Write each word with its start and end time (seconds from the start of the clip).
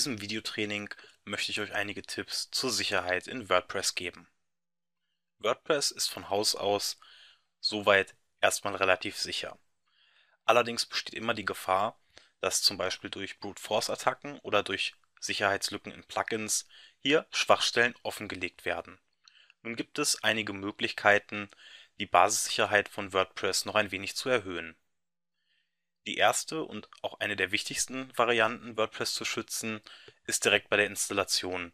diesem 0.00 0.22
Videotraining 0.22 0.88
möchte 1.24 1.52
ich 1.52 1.60
euch 1.60 1.74
einige 1.74 2.00
Tipps 2.00 2.50
zur 2.50 2.70
Sicherheit 2.70 3.26
in 3.26 3.50
WordPress 3.50 3.94
geben. 3.94 4.26
WordPress 5.40 5.90
ist 5.90 6.08
von 6.08 6.30
Haus 6.30 6.54
aus 6.54 6.98
soweit 7.60 8.14
erstmal 8.40 8.74
relativ 8.76 9.18
sicher. 9.18 9.58
Allerdings 10.46 10.86
besteht 10.86 11.12
immer 11.12 11.34
die 11.34 11.44
Gefahr, 11.44 12.00
dass 12.40 12.62
zum 12.62 12.78
Beispiel 12.78 13.10
durch 13.10 13.40
Brute 13.40 13.60
Force 13.60 13.90
Attacken 13.90 14.38
oder 14.38 14.62
durch 14.62 14.94
Sicherheitslücken 15.20 15.92
in 15.92 16.02
Plugins 16.04 16.66
hier 17.00 17.26
Schwachstellen 17.30 17.94
offengelegt 18.02 18.64
werden. 18.64 18.98
Nun 19.60 19.76
gibt 19.76 19.98
es 19.98 20.24
einige 20.24 20.54
Möglichkeiten, 20.54 21.50
die 21.98 22.06
Basissicherheit 22.06 22.88
von 22.88 23.12
WordPress 23.12 23.66
noch 23.66 23.74
ein 23.74 23.90
wenig 23.90 24.16
zu 24.16 24.30
erhöhen. 24.30 24.74
Die 26.06 26.16
erste 26.16 26.62
und 26.62 26.88
auch 27.02 27.20
eine 27.20 27.36
der 27.36 27.52
wichtigsten 27.52 28.16
Varianten, 28.16 28.76
WordPress 28.76 29.14
zu 29.14 29.24
schützen, 29.24 29.80
ist 30.24 30.44
direkt 30.44 30.70
bei 30.70 30.76
der 30.76 30.86
Installation. 30.86 31.72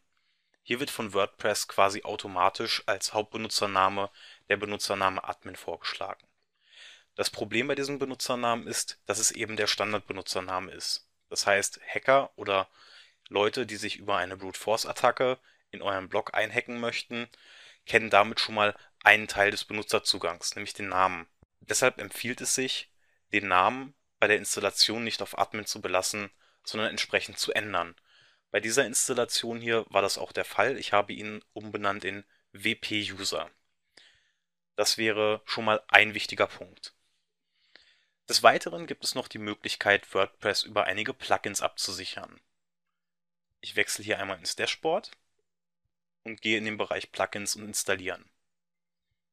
Hier 0.62 0.80
wird 0.80 0.90
von 0.90 1.14
WordPress 1.14 1.68
quasi 1.68 2.02
automatisch 2.02 2.82
als 2.86 3.14
Hauptbenutzername 3.14 4.10
der 4.48 4.56
Benutzername 4.56 5.22
Admin 5.22 5.54
vorgeschlagen. 5.54 6.26
Das 7.14 7.30
Problem 7.30 7.68
bei 7.68 7.76
diesem 7.76 7.98
Benutzernamen 7.98 8.66
ist, 8.66 9.00
dass 9.06 9.18
es 9.18 9.30
eben 9.30 9.56
der 9.56 9.68
Standardbenutzername 9.68 10.72
ist. 10.72 11.08
Das 11.30 11.46
heißt, 11.46 11.80
Hacker 11.86 12.30
oder 12.36 12.68
Leute, 13.28 13.64
die 13.64 13.76
sich 13.76 13.96
über 13.96 14.16
eine 14.16 14.36
Brute 14.36 14.58
Force 14.58 14.86
Attacke 14.86 15.38
in 15.70 15.82
euren 15.82 16.08
Blog 16.08 16.34
einhacken 16.34 16.80
möchten, 16.80 17.28
kennen 17.86 18.10
damit 18.10 18.40
schon 18.40 18.56
mal 18.56 18.76
einen 19.04 19.28
Teil 19.28 19.50
des 19.50 19.64
Benutzerzugangs, 19.64 20.56
nämlich 20.56 20.74
den 20.74 20.88
Namen. 20.88 21.26
Deshalb 21.60 21.98
empfiehlt 21.98 22.40
es 22.40 22.54
sich, 22.54 22.90
den 23.32 23.48
Namen 23.48 23.94
bei 24.26 24.30
der 24.30 24.38
Installation 24.38 25.04
nicht 25.04 25.22
auf 25.22 25.38
Admin 25.38 25.66
zu 25.66 25.80
belassen, 25.80 26.32
sondern 26.64 26.90
entsprechend 26.90 27.38
zu 27.38 27.52
ändern. 27.52 27.94
Bei 28.50 28.58
dieser 28.58 28.84
Installation 28.84 29.60
hier 29.60 29.86
war 29.88 30.02
das 30.02 30.18
auch 30.18 30.32
der 30.32 30.44
Fall. 30.44 30.78
Ich 30.78 30.92
habe 30.92 31.12
ihn 31.12 31.44
umbenannt 31.52 32.04
in 32.04 32.24
WP-User. 32.50 33.48
Das 34.74 34.98
wäre 34.98 35.42
schon 35.44 35.64
mal 35.64 35.80
ein 35.86 36.14
wichtiger 36.14 36.48
Punkt. 36.48 36.92
Des 38.28 38.42
Weiteren 38.42 38.88
gibt 38.88 39.04
es 39.04 39.14
noch 39.14 39.28
die 39.28 39.38
Möglichkeit, 39.38 40.12
WordPress 40.12 40.64
über 40.64 40.86
einige 40.86 41.14
Plugins 41.14 41.60
abzusichern. 41.60 42.40
Ich 43.60 43.76
wechsle 43.76 44.04
hier 44.04 44.18
einmal 44.18 44.40
ins 44.40 44.56
Dashboard 44.56 45.12
und 46.24 46.42
gehe 46.42 46.58
in 46.58 46.64
den 46.64 46.78
Bereich 46.78 47.12
Plugins 47.12 47.54
und 47.54 47.62
installieren. 47.62 48.28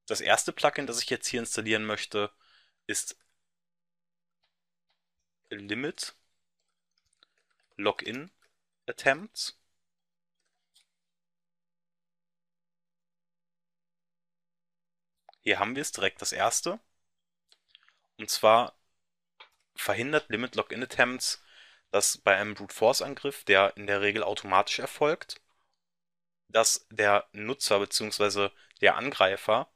Das 0.05 0.21
erste 0.21 0.53
Plugin, 0.53 0.85
das 0.85 1.01
ich 1.01 1.09
jetzt 1.09 1.25
hier 1.25 1.39
installieren 1.39 1.83
möchte, 1.83 2.29
ist 2.85 3.17
Limit 5.49 6.15
Login 7.77 8.31
Attempts. 8.87 9.57
Hier 15.41 15.59
haben 15.59 15.75
wir 15.75 15.81
es 15.81 15.91
direkt 15.91 16.21
das 16.21 16.31
erste. 16.31 16.79
Und 18.17 18.29
zwar 18.29 18.77
verhindert 19.75 20.29
Limit 20.29 20.55
Login 20.55 20.83
Attempts, 20.83 21.43
dass 21.91 22.17
bei 22.17 22.35
einem 22.35 22.55
Brute 22.55 22.73
Force 22.73 23.01
Angriff, 23.01 23.43
der 23.43 23.75
in 23.77 23.87
der 23.87 24.01
Regel 24.01 24.23
automatisch 24.23 24.79
erfolgt, 24.79 25.41
dass 26.47 26.87
der 26.89 27.27
Nutzer 27.33 27.79
bzw. 27.79 28.49
der 28.81 28.95
Angreifer 28.95 29.71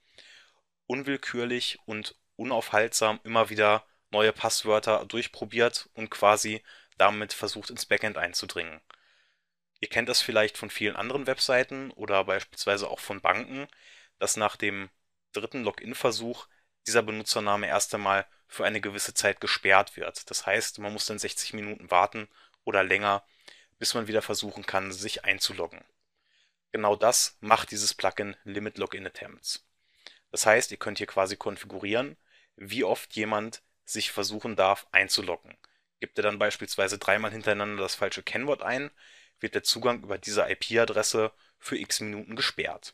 unwillkürlich 0.86 1.80
und 1.86 2.16
unaufhaltsam 2.36 3.20
immer 3.23 3.50
wieder 3.50 3.86
neue 4.12 4.34
Passwörter 4.34 5.06
durchprobiert 5.06 5.90
und 5.94 6.10
quasi 6.10 6.64
damit 6.98 7.34
versucht 7.34 7.70
ins 7.70 7.86
Backend 7.86 8.18
einzudringen. 8.18 8.82
Ihr 9.80 9.90
kennt 9.90 10.10
das 10.10 10.22
vielleicht 10.22 10.58
von 10.58 10.70
vielen 10.70 10.95
anderen 10.95 11.28
Webseiten 11.28 11.92
oder 11.92 12.23
beispielsweise 12.23 12.90
auch 12.90 13.00
von 13.00 13.22
Banken, 13.22 13.67
dass 14.17 14.38
nach 14.38 14.56
dem 14.56 14.90
dritten 15.34 15.64
Login-Versuch 15.64 16.48
dieser 16.88 17.04
Benutzername 17.04 17.67
erst 17.67 17.94
einmal 17.94 18.26
für 18.48 18.66
eine 18.66 18.82
gewisse 18.82 19.14
Zeit 19.14 19.42
gesperrt 19.42 19.98
wird. 19.98 20.30
Das 20.32 20.46
heißt, 20.46 20.80
man 20.80 20.94
muss 20.94 21.06
dann 21.06 21.20
60 21.20 21.54
Minuten 21.54 21.92
warten 21.92 22.28
oder 22.64 22.84
länger, 22.84 23.23
bis 23.78 23.94
man 23.94 24.08
wieder 24.08 24.22
versuchen 24.22 24.66
kann, 24.66 24.92
sich 24.92 25.26
einzuloggen. 25.26 25.84
Genau 26.72 26.96
das 26.96 27.38
macht 27.40 27.72
dieses 27.72 27.94
Plugin 27.94 28.36
Limit 28.44 28.78
Login 28.78 29.06
Attempts. 29.06 29.66
Das 30.32 30.46
heißt, 30.46 30.72
ihr 30.72 30.78
könnt 30.78 30.98
hier 30.98 31.08
quasi 31.08 31.36
konfigurieren, 31.36 32.17
wie 32.56 32.84
oft 32.84 33.16
jemand 33.16 33.62
sich 33.89 34.11
versuchen 34.11 34.55
darf 34.55 34.87
einzuloggen. 34.92 35.58
Gibt 35.99 36.17
er 36.20 36.23
dann 36.23 36.39
beispielsweise 36.39 36.98
dreimal 36.98 37.31
hintereinander 37.31 37.81
das 37.81 37.95
falsche 37.95 38.23
Kennwort 38.23 38.61
ein, 38.61 38.92
wird 39.39 39.55
der 39.55 39.64
Zugang 39.64 40.03
über 40.03 40.17
diese 40.17 40.49
IP-Adresse 40.49 41.31
für 41.58 41.77
x 41.77 41.99
Minuten 41.99 42.36
gesperrt. 42.36 42.93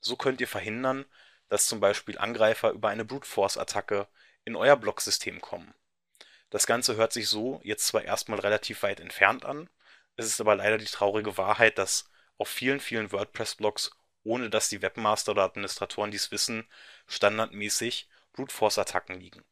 So 0.00 0.16
könnt 0.16 0.40
ihr 0.40 0.48
verhindern, 0.48 1.04
dass 1.48 1.66
zum 1.66 1.80
Beispiel 1.80 2.18
Angreifer 2.18 2.70
über 2.70 2.88
eine 2.88 3.04
Brute 3.04 3.28
Force 3.28 3.56
Attacke 3.56 4.08
in 4.44 4.56
euer 4.56 4.76
Blocksystem 4.76 5.40
kommen. 5.40 5.74
Das 6.50 6.66
Ganze 6.66 6.96
hört 6.96 7.12
sich 7.12 7.28
so 7.28 7.60
jetzt 7.62 7.86
zwar 7.86 8.02
erstmal 8.02 8.40
relativ 8.40 8.82
weit 8.82 9.00
entfernt 9.00 9.44
an, 9.44 9.70
es 10.16 10.26
ist 10.26 10.40
aber 10.40 10.56
leider 10.56 10.78
die 10.78 10.84
traurige 10.84 11.36
Wahrheit, 11.36 11.78
dass 11.78 12.10
auf 12.36 12.48
vielen, 12.48 12.80
vielen 12.80 13.12
WordPress-Blogs, 13.12 13.90
ohne 14.24 14.50
dass 14.50 14.68
die 14.68 14.82
Webmaster 14.82 15.32
oder 15.32 15.44
Administratoren 15.44 16.10
dies 16.10 16.30
wissen, 16.30 16.66
standardmäßig 17.06 18.08
Brute 18.32 18.54
Force 18.54 18.78
Attacken 18.78 19.20
liegen. 19.20 19.44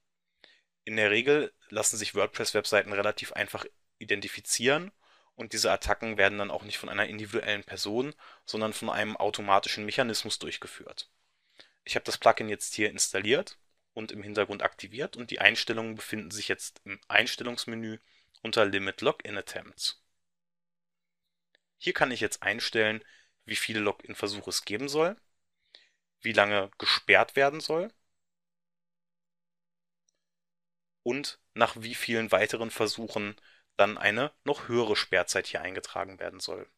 In 0.85 0.97
der 0.97 1.11
Regel 1.11 1.53
lassen 1.69 1.97
sich 1.97 2.15
WordPress-Webseiten 2.15 2.93
relativ 2.93 3.33
einfach 3.33 3.65
identifizieren 3.99 4.91
und 5.35 5.53
diese 5.53 5.71
Attacken 5.71 6.17
werden 6.17 6.39
dann 6.39 6.51
auch 6.51 6.65
nicht 6.65 6.79
von 6.79 6.89
einer 6.89 7.07
individuellen 7.07 7.65
Person, 7.65 8.15
sondern 8.45 8.73
von 8.73 8.91
einem 8.91 9.17
automatischen 9.17 9.85
Mechanismus 9.85 10.39
durchgeführt. 10.39 11.11
Ich 11.85 11.95
habe 11.95 12.05
das 12.05 12.19
Plugin 12.19 12.49
jetzt 12.49 12.75
hier 12.75 12.91
installiert 12.91 13.59
und 13.93 14.13
im 14.13 14.23
Hintergrund 14.23 14.63
aktiviert 14.63 15.17
und 15.17 15.31
die 15.31 15.41
Einstellungen 15.41 15.95
befinden 15.95 16.31
sich 16.31 16.49
jetzt 16.49 16.81
im 16.85 17.01
Einstellungsmenü 17.09 17.99
unter 18.43 18.65
Limit 18.65 19.01
Login 19.01 19.37
Attempts. 19.37 20.03
Hier 21.79 21.93
kann 21.93 22.11
ich 22.11 22.21
jetzt 22.21 22.43
einstellen, 22.43 23.03
wie 23.45 23.57
viele 23.57 23.81
Login-Versuche 23.81 24.51
es 24.51 24.65
geben 24.65 24.89
soll, 24.89 25.17
wie 26.21 26.33
lange 26.33 26.71
gesperrt 26.79 27.37
werden 27.37 27.61
soll 27.61 27.91
und 31.11 31.41
nach 31.55 31.75
wie 31.81 31.97
vielen 31.97 32.31
weiteren 32.31 32.71
Versuchen 32.71 33.35
dann 33.77 33.99
eine 33.99 34.33
noch 34.45 34.69
höhere 34.69 34.95
Sperrzeit 34.95 35.49
hier 35.49 35.61
eingetragen 35.61 36.21
werden 36.21 36.39
soll. 36.39 36.71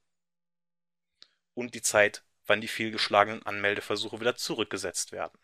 Und 1.52 1.74
die 1.74 1.82
Zeit, 1.82 2.24
wann 2.46 2.62
die 2.62 2.68
fehlgeschlagenen 2.68 3.44
Anmeldeversuche 3.44 4.20
wieder 4.20 4.34
zurückgesetzt 4.34 5.12
werden. 5.12 5.38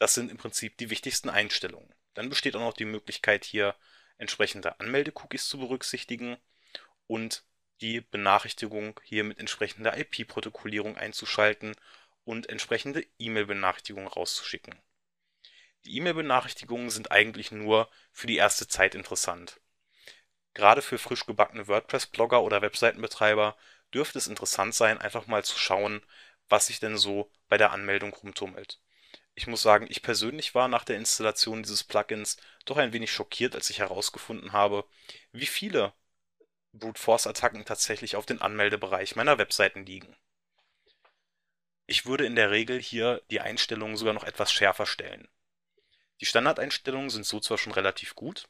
Das 0.00 0.14
sind 0.14 0.32
im 0.32 0.36
Prinzip 0.36 0.76
die 0.78 0.90
wichtigsten 0.90 1.30
Einstellungen. 1.30 1.94
Dann 2.14 2.28
besteht 2.28 2.56
auch 2.56 2.60
noch 2.60 2.74
die 2.74 2.86
Möglichkeit 2.86 3.44
hier 3.44 3.76
entsprechende 4.18 4.80
Anmelde-Cookies 4.80 5.48
zu 5.48 5.60
berücksichtigen 5.60 6.38
und 7.06 7.44
die 7.80 8.00
Benachrichtigung 8.00 8.98
hier 9.04 9.22
mit 9.22 9.38
entsprechender 9.38 9.96
IP-Protokollierung 9.96 10.96
einzuschalten 10.96 11.76
und 12.24 12.48
entsprechende 12.48 13.06
E-Mail-Benachrichtigungen 13.20 14.08
rauszuschicken. 14.08 14.74
Die 15.84 15.96
E-Mail-Benachrichtigungen 15.96 16.90
sind 16.90 17.10
eigentlich 17.10 17.50
nur 17.50 17.90
für 18.12 18.26
die 18.26 18.36
erste 18.36 18.68
Zeit 18.68 18.94
interessant. 18.94 19.60
Gerade 20.54 20.82
für 20.82 20.98
frisch 20.98 21.26
gebackene 21.26 21.66
WordPress-Blogger 21.66 22.42
oder 22.42 22.62
Webseitenbetreiber 22.62 23.56
dürfte 23.92 24.18
es 24.18 24.26
interessant 24.26 24.74
sein, 24.74 24.98
einfach 24.98 25.26
mal 25.26 25.44
zu 25.44 25.58
schauen, 25.58 26.02
was 26.48 26.66
sich 26.66 26.78
denn 26.78 26.96
so 26.96 27.30
bei 27.48 27.58
der 27.58 27.72
Anmeldung 27.72 28.12
rumtummelt. 28.12 28.80
Ich 29.34 29.46
muss 29.46 29.62
sagen, 29.62 29.86
ich 29.88 30.02
persönlich 30.02 30.54
war 30.54 30.68
nach 30.68 30.84
der 30.84 30.96
Installation 30.96 31.62
dieses 31.62 31.84
Plugins 31.84 32.36
doch 32.66 32.76
ein 32.76 32.92
wenig 32.92 33.10
schockiert, 33.10 33.54
als 33.54 33.70
ich 33.70 33.78
herausgefunden 33.78 34.52
habe, 34.52 34.84
wie 35.32 35.46
viele 35.46 35.94
Brute 36.74 37.00
Force 37.00 37.26
Attacken 37.26 37.64
tatsächlich 37.64 38.16
auf 38.16 38.24
den 38.24 38.40
Anmeldebereich 38.40 39.16
meiner 39.16 39.38
Webseiten 39.38 39.84
liegen. 39.84 40.16
Ich 41.86 42.06
würde 42.06 42.24
in 42.24 42.36
der 42.36 42.50
Regel 42.50 42.80
hier 42.80 43.22
die 43.30 43.40
Einstellungen 43.40 43.96
sogar 43.96 44.14
noch 44.14 44.24
etwas 44.24 44.52
schärfer 44.52 44.86
stellen. 44.86 45.28
Die 46.22 46.26
Standardeinstellungen 46.26 47.10
sind 47.10 47.26
so 47.26 47.40
zwar 47.40 47.58
schon 47.58 47.72
relativ 47.72 48.14
gut, 48.14 48.48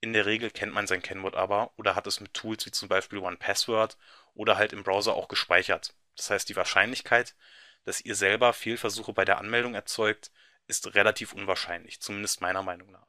in 0.00 0.14
der 0.14 0.24
Regel 0.24 0.50
kennt 0.50 0.72
man 0.72 0.86
sein 0.86 1.02
Kennwort 1.02 1.34
aber 1.34 1.70
oder 1.76 1.94
hat 1.94 2.06
es 2.06 2.18
mit 2.20 2.32
Tools 2.32 2.64
wie 2.64 2.70
zum 2.70 2.88
Beispiel 2.88 3.18
OnePassword 3.18 3.98
oder 4.32 4.56
halt 4.56 4.72
im 4.72 4.84
Browser 4.84 5.12
auch 5.12 5.28
gespeichert. 5.28 5.94
Das 6.16 6.30
heißt, 6.30 6.48
die 6.48 6.56
Wahrscheinlichkeit, 6.56 7.36
dass 7.84 8.00
ihr 8.00 8.14
selber 8.14 8.54
Fehlversuche 8.54 9.12
bei 9.12 9.26
der 9.26 9.36
Anmeldung 9.36 9.74
erzeugt, 9.74 10.32
ist 10.66 10.94
relativ 10.94 11.34
unwahrscheinlich, 11.34 12.00
zumindest 12.00 12.40
meiner 12.40 12.62
Meinung 12.62 12.90
nach. 12.90 13.06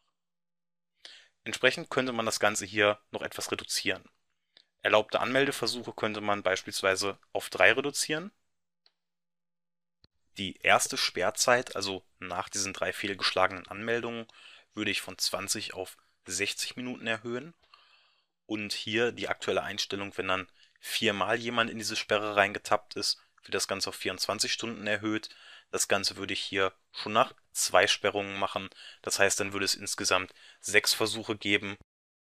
Entsprechend 1.46 1.90
könnte 1.90 2.12
man 2.12 2.26
das 2.26 2.42
Ganze 2.42 2.66
hier 2.66 3.00
noch 3.12 3.22
etwas 3.22 3.50
reduzieren. 3.50 4.04
Erlaubte 4.82 5.22
Anmeldeversuche 5.22 5.94
könnte 5.94 6.20
man 6.20 6.44
beispielsweise 6.44 7.18
auf 7.32 7.50
drei 7.50 7.72
reduzieren 7.72 8.34
die 10.38 10.58
erste 10.62 10.98
Sperrzeit, 10.98 11.76
also 11.76 12.04
nach 12.20 12.50
diesen 12.50 12.74
drei 12.74 12.94
fehlgeschlagenen 12.94 13.68
Anmeldungen, 13.68 14.28
würde 14.74 14.92
ich 14.92 15.02
von 15.02 15.18
20 15.18 15.74
auf 15.74 15.98
60 16.26 16.76
Minuten 16.76 17.08
erhöhen. 17.08 17.54
Und 18.46 18.74
hier 18.74 19.12
die 19.12 19.30
aktuelle 19.30 19.64
Einstellung, 19.64 20.18
wenn 20.18 20.28
dann 20.28 20.48
viermal 20.80 21.38
jemand 21.38 21.70
in 21.70 21.78
diese 21.78 21.96
Sperre 21.96 22.36
reingetappt 22.36 22.96
ist, 22.96 23.22
wird 23.44 23.54
das 23.54 23.68
Ganze 23.68 23.90
auf 23.90 23.96
24 23.96 24.52
Stunden 24.52 24.88
erhöht. 24.88 25.30
Das 25.72 25.88
Ganze 25.88 26.18
würde 26.18 26.34
ich 26.34 26.42
hier 26.42 26.74
schon 26.92 27.14
nach 27.14 27.34
zwei 27.54 27.88
Sperrungen 27.88 28.38
machen. 28.38 28.70
Das 29.02 29.20
heißt, 29.20 29.40
dann 29.40 29.54
würde 29.54 29.66
es 29.66 29.76
insgesamt 29.76 30.34
sechs 30.60 30.94
Versuche 30.94 31.38
geben. 31.38 31.78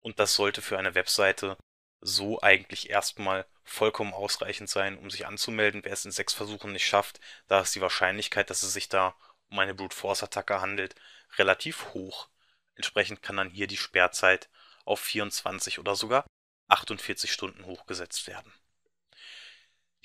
Und 0.01 0.19
das 0.19 0.35
sollte 0.35 0.61
für 0.61 0.77
eine 0.77 0.95
Webseite 0.95 1.57
so 2.01 2.41
eigentlich 2.41 2.89
erstmal 2.89 3.45
vollkommen 3.63 4.13
ausreichend 4.13 4.69
sein, 4.69 4.97
um 4.97 5.09
sich 5.09 5.25
anzumelden. 5.25 5.83
Wer 5.83 5.93
es 5.93 6.05
in 6.05 6.11
sechs 6.11 6.33
Versuchen 6.33 6.71
nicht 6.73 6.87
schafft, 6.87 7.19
da 7.47 7.61
ist 7.61 7.75
die 7.75 7.81
Wahrscheinlichkeit, 7.81 8.49
dass 8.49 8.63
es 8.63 8.73
sich 8.73 8.89
da 8.89 9.15
um 9.49 9.59
eine 9.59 9.73
Brute 9.73 9.95
Force 9.95 10.23
Attacke 10.23 10.61
handelt, 10.61 10.95
relativ 11.37 11.93
hoch. 11.93 12.29
Entsprechend 12.75 13.21
kann 13.21 13.37
dann 13.37 13.49
hier 13.49 13.67
die 13.67 13.77
Sperrzeit 13.77 14.49
auf 14.85 14.99
24 14.99 15.79
oder 15.79 15.95
sogar 15.95 16.25
48 16.67 17.31
Stunden 17.31 17.65
hochgesetzt 17.65 18.27
werden. 18.27 18.51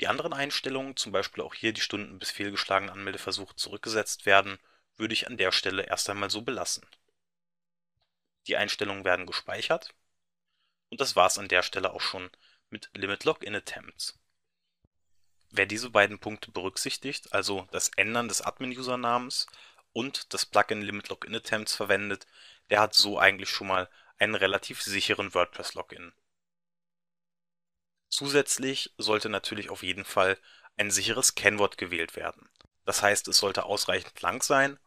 Die 0.01 0.07
anderen 0.07 0.33
Einstellungen, 0.33 0.97
zum 0.97 1.13
Beispiel 1.13 1.43
auch 1.43 1.55
hier 1.55 1.73
die 1.73 1.81
Stunden 1.81 2.19
bis 2.19 2.31
fehlgeschlagene 2.31 2.93
Anmeldeversuche 2.93 3.57
zurückgesetzt 3.57 4.27
werden, 4.27 4.59
würde 4.97 5.15
ich 5.15 5.27
an 5.27 5.37
der 5.37 5.51
Stelle 5.51 5.85
erst 5.85 6.09
einmal 6.09 6.31
so 6.31 6.43
belassen. 6.43 6.87
Die 8.47 8.57
Einstellungen 8.57 9.05
werden 9.05 9.27
gespeichert 9.27 9.95
und 10.91 11.01
das 11.01 11.17
war's 11.17 11.39
an 11.39 11.49
der 11.49 11.63
Stelle 11.63 11.93
auch 11.93 12.01
schon 12.01 12.31
mit 12.71 12.91
Limit 12.95 13.25
Login 13.25 13.55
Attempts. 13.55 14.19
Wer 15.51 15.67
diese 15.67 15.91
beiden 15.91 16.19
Punkte 16.19 16.51
berücksichtigt, 16.51 17.33
also 17.33 17.67
das 17.71 17.91
Ändern 17.97 18.29
des 18.29 18.43
Admin-Usernamens 18.43 19.47
und 19.93 20.33
das 20.35 20.45
Plugin 20.45 20.83
Limit 20.83 21.09
Login 21.09 21.35
Attempts 21.35 21.75
verwendet, 21.75 22.27
der 22.71 22.81
hat 22.81 22.95
so 22.95 23.19
eigentlich 23.19 23.49
schon 23.49 23.69
mal 23.69 23.89
einen 24.19 24.35
relativ 24.35 24.83
sicheren 24.83 25.33
WordPress-Login. 25.33 26.13
Zusätzlich 28.11 28.95
sollte 28.99 29.29
natürlich 29.29 29.71
auf 29.71 29.83
jeden 29.83 30.05
Fall 30.05 30.39
ein 30.77 30.91
sicheres 30.91 31.35
Kennwort 31.35 31.79
gewählt 31.79 32.17
werden. 32.17 32.49
Das 32.85 33.03
heißt, 33.03 33.29
es 33.29 33.39
sollte 33.39 33.65
ausreichend 33.65 34.21
lang 34.23 34.43
sein 34.43 34.79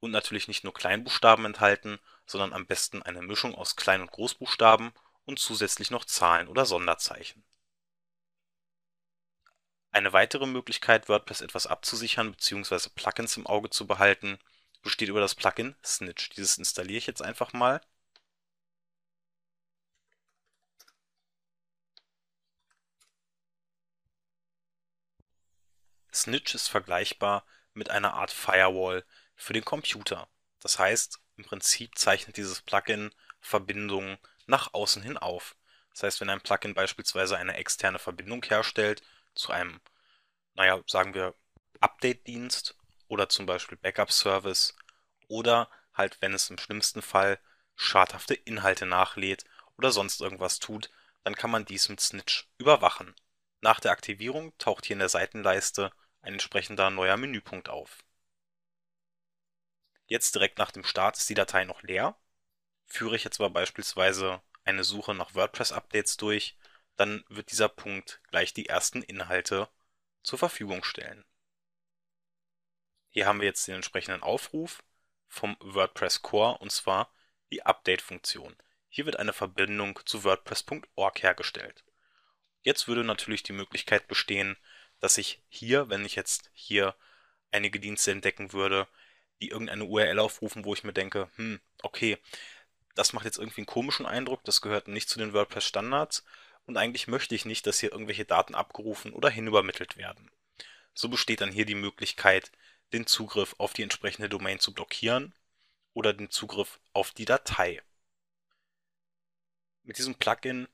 und 0.00 0.10
natürlich 0.10 0.48
nicht 0.48 0.64
nur 0.64 0.72
Kleinbuchstaben 0.72 1.44
enthalten, 1.44 1.98
sondern 2.26 2.52
am 2.52 2.66
besten 2.66 3.02
eine 3.02 3.22
Mischung 3.22 3.54
aus 3.54 3.76
Klein- 3.76 4.00
und 4.02 4.10
Großbuchstaben 4.10 4.92
und 5.30 5.38
zusätzlich 5.38 5.90
noch 5.90 6.04
Zahlen 6.04 6.48
oder 6.48 6.66
Sonderzeichen. 6.66 7.44
Eine 9.92 10.12
weitere 10.12 10.46
Möglichkeit, 10.46 11.08
WordPress 11.08 11.40
etwas 11.40 11.66
abzusichern 11.66 12.32
bzw. 12.32 12.90
Plugins 12.94 13.36
im 13.36 13.46
Auge 13.46 13.70
zu 13.70 13.86
behalten, 13.86 14.38
besteht 14.82 15.08
über 15.08 15.20
das 15.20 15.34
Plugin 15.34 15.76
Snitch. 15.84 16.30
Dieses 16.30 16.58
installiere 16.58 16.98
ich 16.98 17.06
jetzt 17.06 17.22
einfach 17.22 17.52
mal 17.52 17.80
Snitch 26.12 26.54
ist 26.54 26.68
vergleichbar 26.68 27.46
mit 27.72 27.90
einer 27.90 28.14
Art 28.14 28.30
Firewall 28.32 29.04
für 29.36 29.52
den 29.52 29.64
Computer. 29.64 30.28
Das 30.60 30.78
heißt, 30.78 31.20
im 31.36 31.44
Prinzip 31.44 31.96
zeichnet 31.96 32.36
dieses 32.36 32.62
Plugin 32.62 33.14
Verbindungen 33.40 34.18
nach 34.50 34.74
außen 34.74 35.02
hin 35.02 35.16
auf. 35.16 35.56
Das 35.92 36.02
heißt, 36.02 36.20
wenn 36.20 36.30
ein 36.30 36.40
Plugin 36.40 36.74
beispielsweise 36.74 37.36
eine 37.36 37.54
externe 37.54 37.98
Verbindung 37.98 38.44
herstellt 38.44 39.02
zu 39.34 39.52
einem, 39.52 39.80
naja, 40.54 40.80
sagen 40.86 41.14
wir, 41.14 41.34
Update-Dienst 41.80 42.76
oder 43.08 43.28
zum 43.28 43.46
Beispiel 43.46 43.78
Backup-Service 43.78 44.76
oder 45.28 45.70
halt, 45.94 46.20
wenn 46.20 46.34
es 46.34 46.50
im 46.50 46.58
schlimmsten 46.58 47.02
Fall 47.02 47.38
schadhafte 47.74 48.34
Inhalte 48.34 48.86
nachlädt 48.86 49.44
oder 49.78 49.90
sonst 49.90 50.20
irgendwas 50.20 50.58
tut, 50.58 50.90
dann 51.24 51.34
kann 51.34 51.50
man 51.50 51.64
dies 51.64 51.88
mit 51.88 52.00
Snitch 52.00 52.48
überwachen. 52.58 53.14
Nach 53.62 53.80
der 53.80 53.92
Aktivierung 53.92 54.56
taucht 54.58 54.86
hier 54.86 54.94
in 54.94 55.00
der 55.00 55.08
Seitenleiste 55.08 55.90
ein 56.22 56.34
entsprechender 56.34 56.90
neuer 56.90 57.16
Menüpunkt 57.16 57.68
auf. 57.68 58.04
Jetzt 60.06 60.34
direkt 60.34 60.58
nach 60.58 60.70
dem 60.70 60.84
Start 60.84 61.16
ist 61.16 61.28
die 61.28 61.34
Datei 61.34 61.64
noch 61.64 61.82
leer. 61.82 62.16
Führe 62.90 63.14
ich 63.14 63.22
jetzt 63.22 63.40
aber 63.40 63.50
beispielsweise 63.50 64.42
eine 64.64 64.82
Suche 64.82 65.14
nach 65.14 65.34
WordPress-Updates 65.34 66.16
durch, 66.16 66.56
dann 66.96 67.24
wird 67.28 67.52
dieser 67.52 67.68
Punkt 67.68 68.20
gleich 68.30 68.52
die 68.52 68.66
ersten 68.66 69.02
Inhalte 69.02 69.68
zur 70.24 70.40
Verfügung 70.40 70.82
stellen. 70.82 71.24
Hier 73.08 73.26
haben 73.26 73.40
wir 73.40 73.46
jetzt 73.46 73.66
den 73.68 73.76
entsprechenden 73.76 74.22
Aufruf 74.22 74.82
vom 75.28 75.56
WordPress 75.60 76.22
Core 76.22 76.58
und 76.58 76.72
zwar 76.72 77.14
die 77.52 77.62
Update-Funktion. 77.64 78.56
Hier 78.88 79.06
wird 79.06 79.16
eine 79.16 79.32
Verbindung 79.32 80.00
zu 80.04 80.24
WordPress.org 80.24 81.22
hergestellt. 81.22 81.84
Jetzt 82.62 82.88
würde 82.88 83.04
natürlich 83.04 83.44
die 83.44 83.52
Möglichkeit 83.52 84.08
bestehen, 84.08 84.56
dass 84.98 85.16
ich 85.16 85.42
hier, 85.48 85.88
wenn 85.88 86.04
ich 86.04 86.16
jetzt 86.16 86.50
hier 86.52 86.96
einige 87.52 87.78
Dienste 87.78 88.10
entdecken 88.10 88.52
würde, 88.52 88.88
die 89.40 89.48
irgendeine 89.48 89.84
URL 89.84 90.18
aufrufen, 90.18 90.64
wo 90.64 90.74
ich 90.74 90.82
mir 90.82 90.92
denke, 90.92 91.30
hm, 91.36 91.60
okay, 91.82 92.18
das 92.94 93.12
macht 93.12 93.24
jetzt 93.24 93.38
irgendwie 93.38 93.60
einen 93.60 93.66
komischen 93.66 94.06
Eindruck, 94.06 94.44
das 94.44 94.60
gehört 94.60 94.88
nicht 94.88 95.08
zu 95.08 95.18
den 95.18 95.32
WordPress-Standards 95.32 96.24
und 96.66 96.76
eigentlich 96.76 97.08
möchte 97.08 97.34
ich 97.34 97.44
nicht, 97.44 97.66
dass 97.66 97.80
hier 97.80 97.92
irgendwelche 97.92 98.24
Daten 98.24 98.54
abgerufen 98.54 99.12
oder 99.12 99.30
hinübermittelt 99.30 99.96
werden. 99.96 100.30
So 100.94 101.08
besteht 101.08 101.40
dann 101.40 101.52
hier 101.52 101.66
die 101.66 101.74
Möglichkeit, 101.74 102.52
den 102.92 103.06
Zugriff 103.06 103.54
auf 103.58 103.72
die 103.72 103.82
entsprechende 103.82 104.28
Domain 104.28 104.58
zu 104.58 104.74
blockieren 104.74 105.34
oder 105.94 106.12
den 106.12 106.30
Zugriff 106.30 106.80
auf 106.92 107.12
die 107.12 107.24
Datei. 107.24 107.82
Mit 109.82 109.98
diesem 109.98 110.14
Plugin 110.14 110.68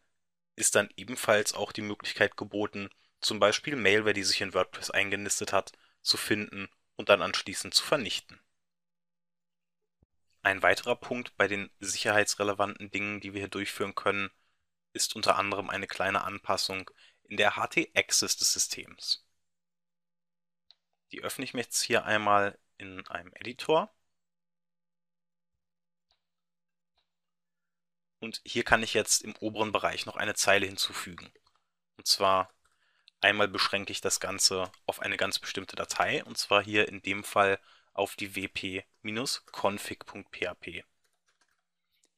ist 0.57 0.75
dann 0.75 0.89
ebenfalls 0.97 1.55
auch 1.55 1.73
die 1.73 1.83
Möglichkeit 1.83 2.37
geboten, 2.37 2.91
zum 3.21 3.39
Beispiel 3.39 3.77
Mailware, 3.77 4.15
die 4.15 4.25
sich 4.25 4.41
in 4.41 4.55
WordPress 4.55 4.91
eingenistet 4.91 5.53
hat, 5.53 5.73
zu 6.03 6.17
finden 6.17 6.69
und 6.97 7.09
dann 7.09 7.23
anschließend 7.23 7.75
zu 7.75 7.85
vernichten. 7.85 8.41
Ein 10.47 10.63
weiterer 10.63 10.95
Punkt 10.95 11.37
bei 11.37 11.49
den 11.49 11.73
sicherheitsrelevanten 11.81 12.89
Dingen, 12.93 13.21
die 13.21 13.33
wir 13.33 13.41
hier 13.41 13.49
durchführen 13.49 13.97
können, 13.97 14.31
ist 14.93 15.17
unter 15.17 15.39
anderem 15.39 15.71
eine 15.71 15.89
kleine 15.89 16.23
Anpassung 16.23 16.89
in 17.25 17.37
der 17.37 17.57
HT-Access 17.57 18.37
des 18.37 18.53
Systems. 18.53 19.27
Die 21.11 21.21
öffne 21.25 21.43
ich 21.43 21.53
mir 21.53 21.63
jetzt 21.63 21.83
hier 21.83 22.05
einmal 22.05 22.57
in 22.79 23.05
einem 23.09 23.33
Editor. 23.35 23.93
Und 28.21 28.41
hier 28.45 28.63
kann 28.63 28.85
ich 28.85 28.95
jetzt 28.95 29.25
im 29.25 29.35
oberen 29.41 29.73
Bereich 29.73 30.07
noch 30.07 30.15
eine 30.15 30.35
Zeile 30.37 30.67
hinzufügen. 30.67 31.29
Und 31.97 32.07
zwar 32.07 32.55
Einmal 33.21 33.49
beschränke 33.49 33.91
ich 33.91 34.01
das 34.01 34.21
Ganze 34.21 34.71
auf 34.85 35.01
eine 35.01 35.17
ganz 35.17 35.41
bestimmte 35.41 35.75
Datei, 35.75 36.23
und 36.25 36.39
zwar 36.39 36.63
hier 36.63 36.87
in 36.89 37.03
dem 37.03 37.25
Fall 37.25 37.59
auf 37.99 38.17
die 38.17 38.35
wp-config.php. 38.35 38.85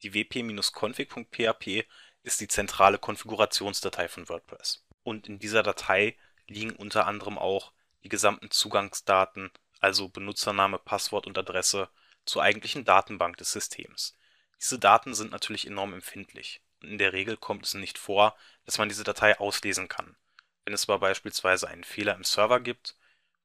Die 0.02 0.14
wp-config.php 0.14 1.87
ist 2.23 2.40
die 2.40 2.49
zentrale 2.49 2.99
Konfigurationsdatei 2.99 4.08
von 4.08 4.28
WordPress. 4.28 4.85
Und 5.02 5.28
in 5.28 5.38
dieser 5.38 5.62
Datei 5.62 6.16
liegen 6.47 6.73
unter 6.73 7.06
anderem 7.06 7.38
auch 7.38 7.73
die 8.02 8.08
gesamten 8.08 8.50
Zugangsdaten, 8.50 9.50
also 9.80 10.08
Benutzername, 10.08 10.78
Passwort 10.78 11.26
und 11.26 11.38
Adresse 11.38 11.88
zur 12.25 12.42
eigentlichen 12.42 12.85
Datenbank 12.85 13.37
des 13.38 13.52
Systems. 13.52 14.16
Diese 14.61 14.78
Daten 14.78 15.14
sind 15.14 15.30
natürlich 15.30 15.66
enorm 15.66 15.94
empfindlich 15.94 16.61
und 16.82 16.90
in 16.90 16.99
der 16.99 17.12
Regel 17.12 17.37
kommt 17.37 17.64
es 17.64 17.75
nicht 17.75 17.99
vor, 17.99 18.37
dass 18.64 18.78
man 18.78 18.88
diese 18.88 19.04
Datei 19.04 19.38
auslesen 19.38 19.88
kann. 19.88 20.16
Wenn 20.64 20.75
es 20.75 20.88
aber 20.88 20.99
beispielsweise 20.99 21.68
einen 21.68 21.85
Fehler 21.85 22.14
im 22.14 22.25
Server 22.25 22.61
gibt, 22.61 22.97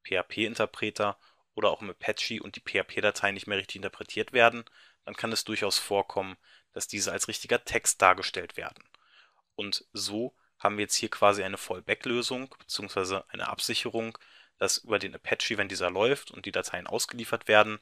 PHP-Interpreter 0.04 1.18
oder 1.56 1.70
auch 1.70 1.82
im 1.82 1.90
Apache 1.90 2.42
und 2.42 2.56
die 2.56 2.62
PHP-Dateien 2.62 3.34
nicht 3.34 3.48
mehr 3.48 3.58
richtig 3.58 3.78
interpretiert 3.78 4.34
werden, 4.34 4.66
dann 5.06 5.16
kann 5.16 5.32
es 5.32 5.44
durchaus 5.44 5.78
vorkommen, 5.78 6.38
dass 6.72 6.88
diese 6.88 7.12
als 7.12 7.28
richtiger 7.28 7.64
Text 7.64 8.02
dargestellt 8.02 8.58
werden. 8.58 8.84
Und 9.56 9.86
so 9.94 10.36
haben 10.58 10.78
wir 10.78 10.84
jetzt 10.84 10.96
hier 10.96 11.10
quasi 11.10 11.44
eine 11.44 11.58
Fallback-Lösung 11.58 12.56
bzw. 12.60 13.22
eine 13.28 13.50
Absicherung, 13.50 14.18
dass 14.58 14.80
über 14.80 15.00
den 15.00 15.16
Apache, 15.16 15.58
wenn 15.58 15.68
dieser 15.68 15.92
läuft 15.92 16.32
und 16.32 16.46
die 16.46 16.52
Dateien 16.52 16.88
ausgeliefert 16.88 17.48
werden, 17.48 17.80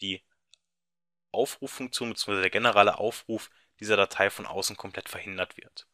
die 0.00 0.22
Aufruffunktion 1.32 2.10
bzw. 2.10 2.40
der 2.40 2.50
generelle 2.50 2.98
Aufruf 2.98 3.50
dieser 3.80 3.96
Datei 3.96 4.30
von 4.30 4.46
außen 4.46 4.76
komplett 4.76 5.08
verhindert 5.08 5.56
wird. 5.56 5.86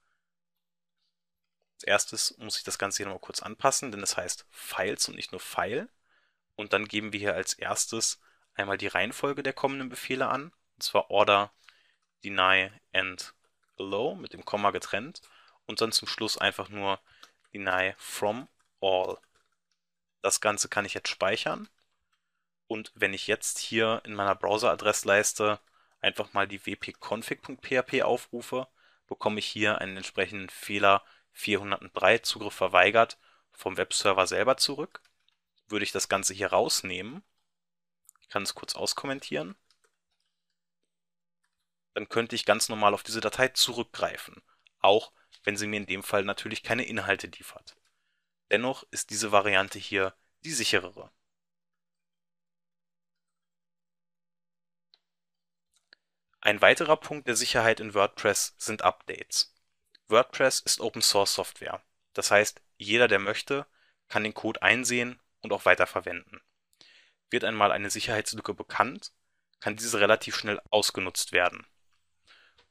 Als 1.76 1.84
erstes 1.84 2.38
muss 2.38 2.56
ich 2.56 2.64
das 2.64 2.78
Ganze 2.78 2.98
hier 2.98 3.06
nochmal 3.06 3.20
kurz 3.20 3.42
anpassen, 3.42 3.92
denn 3.92 4.02
es 4.02 4.16
heißt 4.16 4.46
Files 4.50 5.08
und 5.08 5.14
nicht 5.14 5.32
nur 5.32 5.40
File. 5.40 5.88
Und 6.56 6.72
dann 6.72 6.88
geben 6.88 7.12
wir 7.12 7.20
hier 7.20 7.34
als 7.34 7.54
erstes 7.54 8.20
einmal 8.54 8.78
die 8.78 8.86
Reihenfolge 8.86 9.42
der 9.42 9.52
kommenden 9.52 9.88
Befehle 9.88 10.28
an, 10.28 10.52
und 10.74 10.82
zwar 10.82 11.10
Order, 11.10 11.52
Deny 12.24 12.70
and 12.92 13.34
Allow 13.78 14.16
mit 14.16 14.32
dem 14.32 14.44
Komma 14.44 14.70
getrennt 14.70 15.22
und 15.66 15.80
dann 15.80 15.92
zum 15.92 16.08
Schluss 16.08 16.38
einfach 16.38 16.68
nur 16.68 16.98
Deny 17.52 17.94
from 17.98 18.48
all. 18.80 19.18
Das 20.22 20.40
Ganze 20.40 20.68
kann 20.68 20.84
ich 20.84 20.94
jetzt 20.94 21.08
speichern 21.08 21.68
und 22.66 22.90
wenn 22.94 23.14
ich 23.14 23.26
jetzt 23.26 23.58
hier 23.58 24.02
in 24.04 24.14
meiner 24.14 24.34
Browser-Adressleiste 24.34 25.60
einfach 26.00 26.32
mal 26.32 26.48
die 26.48 26.58
wp-config.php 26.58 28.02
aufrufe, 28.02 28.66
bekomme 29.06 29.38
ich 29.38 29.46
hier 29.46 29.78
einen 29.78 29.96
entsprechenden 29.96 30.48
Fehler 30.48 31.04
403 31.32 32.18
Zugriff 32.18 32.54
verweigert 32.54 33.18
vom 33.52 33.76
Webserver 33.76 34.26
selber 34.26 34.56
zurück. 34.56 35.00
Würde 35.68 35.84
ich 35.84 35.92
das 35.92 36.08
Ganze 36.08 36.34
hier 36.34 36.48
rausnehmen, 36.48 37.22
ich 38.20 38.28
kann 38.28 38.42
es 38.42 38.54
kurz 38.54 38.74
auskommentieren, 38.74 39.56
dann 41.94 42.08
könnte 42.08 42.36
ich 42.36 42.44
ganz 42.44 42.68
normal 42.68 42.94
auf 42.94 43.02
diese 43.02 43.20
Datei 43.20 43.48
zurückgreifen, 43.48 44.42
auch 44.80 45.12
wenn 45.44 45.56
sie 45.56 45.66
mir 45.66 45.78
in 45.78 45.86
dem 45.86 46.02
Fall 46.02 46.24
natürlich 46.24 46.62
keine 46.62 46.84
Inhalte 46.84 47.28
liefert. 47.28 47.76
Dennoch 48.50 48.84
ist 48.90 49.10
diese 49.10 49.32
Variante 49.32 49.78
hier 49.78 50.14
die 50.44 50.52
sicherere. 50.52 51.10
Ein 56.40 56.60
weiterer 56.60 56.96
Punkt 56.96 57.26
der 57.26 57.34
Sicherheit 57.34 57.80
in 57.80 57.94
WordPress 57.94 58.54
sind 58.58 58.82
Updates. 58.82 59.52
WordPress 60.06 60.60
ist 60.60 60.80
Open 60.80 61.02
Source 61.02 61.34
Software, 61.34 61.82
das 62.12 62.30
heißt, 62.30 62.60
jeder, 62.76 63.08
der 63.08 63.18
möchte, 63.18 63.66
kann 64.08 64.22
den 64.22 64.34
Code 64.34 64.62
einsehen 64.62 65.18
und 65.46 65.52
auch 65.52 65.64
weiterverwenden. 65.64 66.40
Wird 67.30 67.44
einmal 67.44 67.72
eine 67.72 67.88
Sicherheitslücke 67.88 68.52
bekannt, 68.52 69.12
kann 69.60 69.76
diese 69.76 70.00
relativ 70.00 70.36
schnell 70.36 70.60
ausgenutzt 70.70 71.32
werden. 71.32 71.66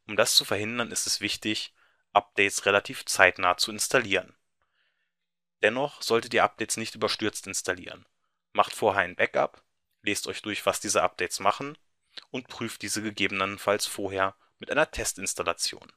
Um 0.08 0.16
das 0.16 0.36
zu 0.36 0.46
verhindern, 0.46 0.92
ist 0.92 1.08
es 1.08 1.22
wichtig, 1.22 1.74
Updates 2.14 2.66
relativ 2.66 3.06
zeitnah 3.06 3.58
zu 3.58 3.72
installieren. 3.72 4.36
Dennoch 5.62 6.02
solltet 6.02 6.34
ihr 6.34 6.44
Updates 6.44 6.78
nicht 6.78 6.96
überstürzt 6.96 7.48
installieren. 7.48 8.06
Macht 8.54 8.74
vorher 8.74 9.04
ein 9.04 9.16
Backup, 9.16 9.64
lest 10.02 10.28
euch 10.28 10.42
durch, 10.42 10.66
was 10.66 10.80
diese 10.80 11.02
Updates 11.02 11.40
machen 11.40 11.78
und 12.30 12.48
prüft 12.48 12.82
diese 12.82 13.02
gegebenenfalls 13.02 13.86
vorher 13.86 14.36
mit 14.60 14.70
einer 14.70 14.92
Testinstallation 14.92 15.92